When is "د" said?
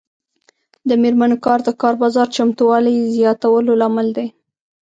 0.89-0.91, 1.67-1.69